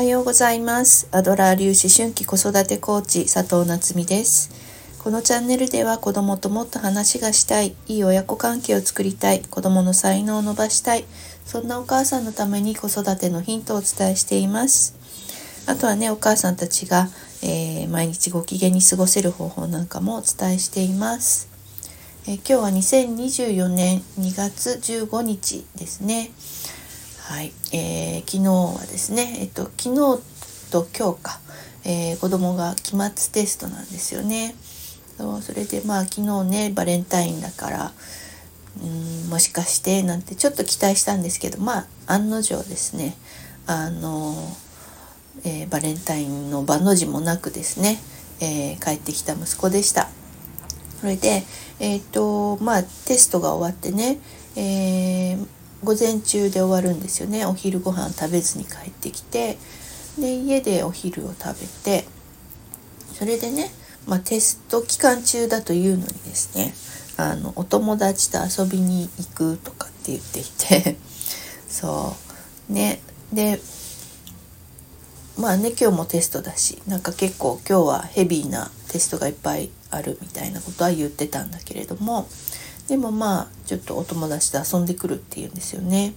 [0.00, 1.08] はようございます。
[1.12, 4.48] アドラー粒子春季子育てコーチ佐藤夏実です。
[4.98, 11.04] このチャンネルでは子供ともっと話がしたいいい親子関係を作りたい子供の才能を伸ばしたい
[11.44, 14.96] そんなお母さんのために子育てのヒントをお伝えしています。
[15.66, 17.08] あとはねお母さんたちが、
[17.42, 21.50] えー、毎日ご機嫌に過ごせる方法なんかもお伝えしています。
[22.26, 26.30] え今日は2024年2月15日ですね。
[27.30, 30.20] はい、えー、昨日はですね、えっと昨日
[30.72, 31.40] と今日か、
[31.84, 34.56] えー、子供が期末テストなんですよね。
[35.16, 37.92] そうそれでまあ昨日ねバレンタインだから
[38.82, 43.14] うんもしかしてなんてちょっと期待したんですけどまあ案の定ですね
[43.64, 44.34] あの、
[45.44, 48.00] えー、バレンタインの場の字もなくですね、
[48.40, 50.08] えー、帰ってきた息子でした。
[51.00, 51.44] それで、
[51.78, 54.18] えっ、ー、とまあテストが終わってね、
[54.56, 55.46] えー、
[55.82, 57.46] 午前中で終わるんですよね。
[57.46, 59.58] お昼ご飯食べずに帰ってきて。
[60.18, 62.06] で家でお昼を食べて。
[63.14, 63.70] それでね、
[64.06, 66.72] まあ、テスト期間中だというのにですね
[67.18, 70.96] あのお友達と遊びに行くとかって言っていて。
[71.68, 72.16] そ
[72.68, 72.72] う。
[72.72, 73.00] ね。
[73.32, 73.60] で
[75.38, 82.28] まあね今日もテストだしなんか結構今日はヘビーなテストがいっぱいあるみたいなことは言ってたんだけれども
[82.90, 86.12] でもまあちょっとお友達と遊んでくるっていうんですよね。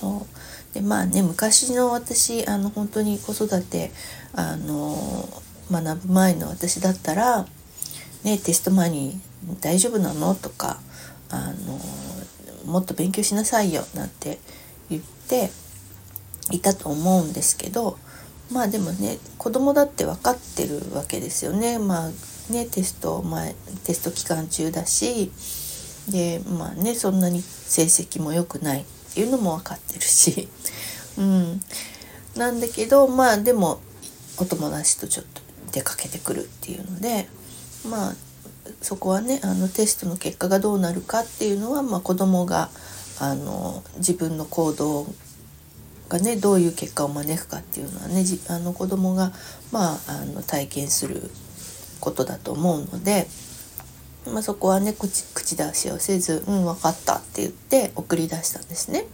[0.00, 3.92] そうでまあね昔の私あの本当に子育て
[4.32, 5.28] あの
[5.70, 7.46] 学ぶ前の私だったら、
[8.22, 9.20] ね、テスト前に
[9.60, 10.80] 「大丈夫なの?」とか
[11.28, 11.78] あの
[12.64, 14.38] 「もっと勉強しなさいよ」なんて
[14.88, 15.50] 言って
[16.50, 17.98] いたと思うんですけど
[18.50, 21.78] まあでもね子供だって分かってるわけですよね。
[21.78, 22.10] まあ
[22.50, 23.54] ねテスト前
[23.84, 25.30] テスト期間中だし
[26.08, 30.48] でまあねそんなに成績も良くないっていうのも分かってるし、
[31.16, 31.62] うん、
[32.36, 33.80] なんだけどまあでも
[34.36, 35.40] お友達とちょっと
[35.72, 37.28] 出かけてくるっていうので
[37.88, 38.14] まあ
[38.80, 42.70] そこはねあのテストの結果がどうなるかっていうのは、まあ、子供が
[43.20, 45.06] あの自分の行動
[46.08, 49.32] がねどういう結果を招くかっていうのはねあの子供が
[49.72, 51.30] まああの体験する
[52.00, 53.26] ことだと思うので、
[54.26, 59.04] まあ、そこはね口口出しをせず「うん分かった」って言って送り出したんですね。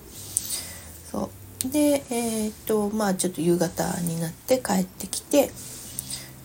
[1.10, 1.31] そ
[1.65, 5.50] うでえー、っとまあちょっと夕方になって帰ってきて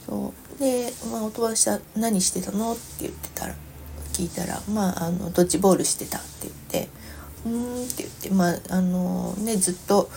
[0.06, 3.56] そうで、まあ、お友達は「何してたの?」って言ってたら
[4.14, 6.90] 聞いたら「まああのドッジボールしてた」って言って
[7.46, 10.10] 「うん」って言ってまああのねずっと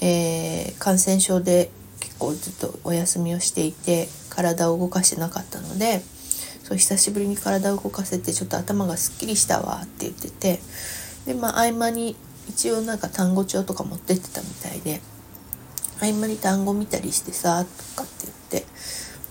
[0.00, 6.02] えー、感染症で結構ずっとお休みをしていて体を動かしてなかったので
[6.68, 10.60] そう久しぶりに体を動かせてちょっと頭がすっきりしたわって言ってて
[11.24, 12.14] でまあ合間に
[12.50, 15.00] 一応なんか単語帳とか持ってってたみたいで
[15.98, 18.66] 合間に単語見たりしてさとかって言って、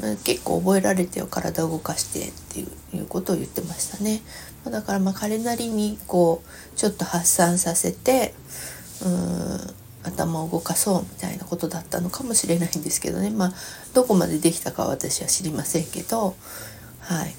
[0.02, 4.22] まあ、結構覚えられてよ体を動かしてっていうことを言ってましたね。
[4.66, 8.34] ま、だからまあ彼なりにこうちょっと発散させて
[9.06, 9.60] うん
[10.04, 13.54] 頭を動かそうみたいなことだったのかもしれないんですけどねまあ
[13.94, 16.36] どこまでできたかは私は知りませんけど
[17.08, 17.34] はい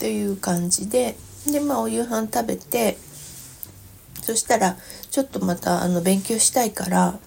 [0.00, 1.16] という感じで
[1.46, 2.98] でまあお夕飯食べて
[4.22, 4.76] そしたら
[5.10, 7.18] ちょっとまたあの勉強したいから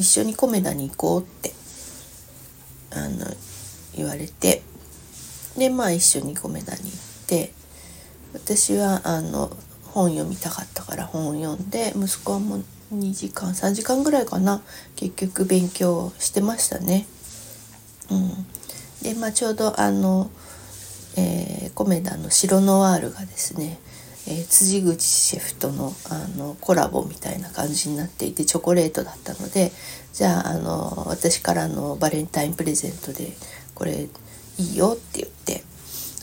[0.00, 1.52] 一緒にコメダに行こうって
[2.90, 3.26] あの
[3.96, 4.62] 言われて
[5.56, 6.90] でまあ一緒にコメダに行っ
[7.28, 7.52] て
[8.34, 14.60] 私はあの本読みたかったから本を読んで息子はもう2時間3時間ぐらいかな
[14.96, 17.06] 結局勉強してましたね。
[18.10, 18.46] うん、
[19.02, 20.30] でまあちょうどあの、
[21.18, 23.78] えー、コメダの白ノワールがですね、
[24.28, 29.72] えー、辻口シェフとのあのコラボみたいな感じになっていてチョコレートだったので
[30.12, 33.32] じゃああの私からのバレンタインプレゼントで
[33.74, 34.08] これ
[34.58, 35.64] いいよって言って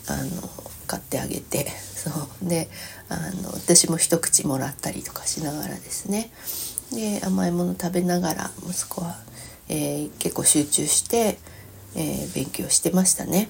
[0.07, 0.50] あの
[0.88, 2.09] 買ってあげてそ
[2.45, 2.69] うで
[3.09, 6.31] あの私も一口もらったりとかしながらですね
[6.93, 9.17] で甘いもの食べながら息子は、
[9.67, 11.37] えー、結構集中して、
[11.96, 13.49] えー、勉強してましたね。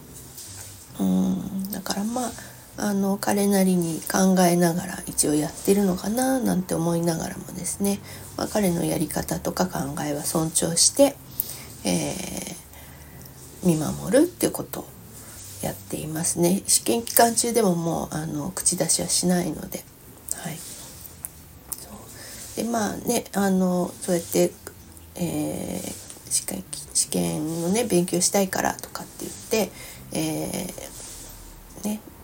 [1.00, 1.72] うん。
[1.72, 2.32] だからまあ
[2.78, 8.00] あの彼なりに考えながら一応やってるのかななんて思いながらもですね、
[8.38, 11.16] まあ、彼のやり方とか考えは尊重して、
[11.86, 14.88] えー、見守るっていうことを
[15.62, 16.64] やっていますね。
[16.68, 19.84] 試験期間中でももうあの口出しはしないので。
[20.36, 20.58] はい。
[22.56, 24.52] でまあねあのそうやって、
[25.16, 26.64] えー、試験
[26.94, 29.72] 試験のね勉強したいからとかって言って、
[30.14, 30.85] えー、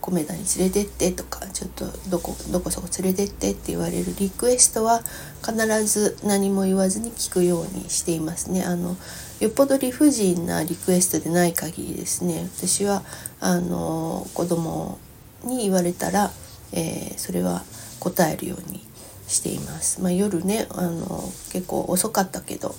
[0.02, 5.04] コメダに連れてってとかちちょっとどこどこそこ連れてってって言われるリクエストは
[5.46, 8.64] 必ず何も言わずに聞くようにしていますね。
[8.64, 8.98] あの
[9.40, 13.04] よっぽど理不尽なリクエストでない限りですね私は
[13.40, 15.00] あの子供
[15.44, 16.32] に言われたら、
[16.74, 17.64] えー、それは
[18.00, 18.84] 答えるように
[19.28, 20.02] しています。
[20.02, 22.76] まあ、夜ねあの結構遅かったけど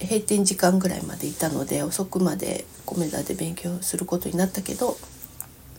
[0.00, 4.96] 閉店時間ぐらいまでいたので遅くまで米田で勉強することになったけど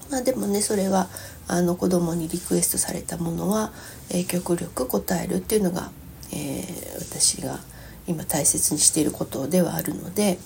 [0.10, 1.08] まあでもねそれは
[1.48, 3.72] あの子供にリクエストされたものは、
[4.10, 5.92] えー、極力答えるっていうのが、
[6.32, 7.60] えー、私が
[8.08, 10.40] 今大切にしていることではあるので、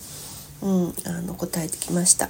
[0.62, 2.30] うん、あの答えてきました。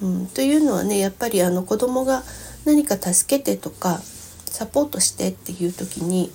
[0.00, 2.22] うん、というのはねやっぱりあの子供が
[2.64, 4.00] 何か助けてとか
[4.46, 6.30] サポートしてっていう時に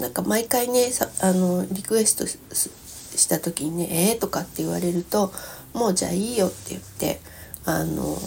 [0.00, 0.90] なんか毎回ね
[1.20, 5.32] あのリクエストした時にね「えー?」とかって言われると
[5.72, 7.20] 「もうじゃあいいよ」って言って
[7.64, 8.18] あの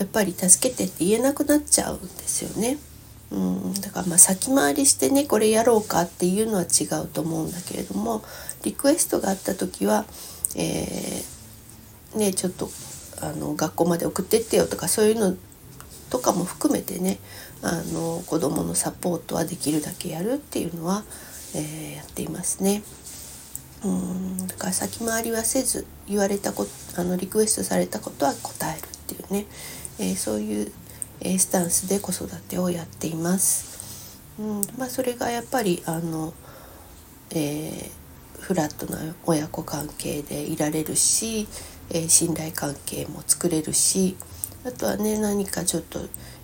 [0.00, 2.78] やっぱり助けてって言えなくなっちゃうんですよね。
[3.30, 8.24] うん、だからまあ先回りしてねこれやろうかっていうのは違うと思うんだけれども
[8.64, 10.04] リクエストがあった時は、
[10.56, 12.70] えー、ねちょっと
[13.20, 15.36] あの学校まで送ってってよとかそういうの
[16.08, 17.18] とかも含めてね
[17.62, 21.04] あの子どものサポートはできるだけやるっていうのは、
[21.54, 22.82] えー、やっていますね。
[23.84, 26.66] うんだから先回りはせず言われたこ
[26.96, 29.46] あのリクエストされたことは答えるっていうね、
[30.00, 30.72] え、そういう、
[31.20, 34.18] え、スタンスで子育てをやっています。
[34.38, 36.32] うんまあ、それがやっぱりあの、
[37.30, 41.46] えー、フラットな親子関係でいられるし、
[41.90, 44.16] え信頼関係も作れるし
[44.64, 46.00] あとはね何かちょっと、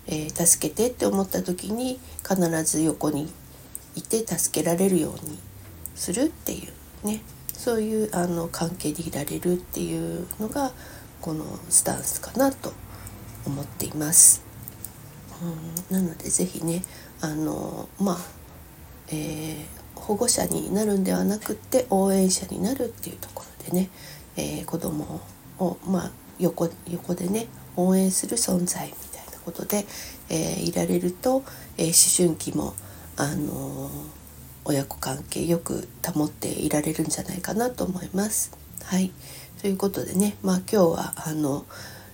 [0.09, 3.33] え助けてって思った時に必ず横に
[3.97, 5.39] いて助けられるように
[5.97, 6.69] するってい
[7.05, 7.23] うね
[7.53, 10.71] そういうあの関係でいられるっていうのが
[11.21, 12.73] このスタンスかなと
[13.47, 14.43] 思っています。
[15.91, 16.83] うん、なので是非ね
[17.21, 18.19] あのまあ、
[19.09, 23.91] えー、保護者になるんではなくって応援者になるっていうところでね、
[24.37, 25.21] えー、子供
[25.59, 27.47] をまあ横横でね
[27.77, 29.85] 応援する存在みたいなことで、
[30.31, 31.43] えー、いられると、
[31.77, 32.75] えー、思春期も
[33.17, 33.91] あの
[34.65, 38.51] 親子関係よく保っていられるんじゃないかなと思います。
[38.83, 39.13] はい、
[39.61, 41.65] ということでね、まあ、今日はあの、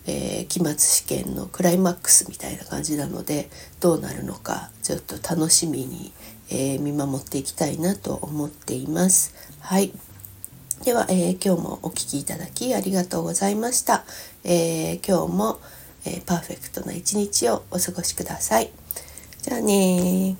[0.07, 3.49] えー、期末試験のクライマックスみたいな感じなので
[3.81, 6.13] どうなるのかちょっと楽しみに、
[6.51, 9.35] えー、見守っていきたいなと思っています。
[9.61, 9.93] はい
[10.85, 14.05] では、えー、今日もお聴きいただきありがとうございました。
[14.43, 15.61] え今日も、
[16.05, 18.73] えパーフェクトな一日をお過ごしください。
[19.43, 20.37] じゃあね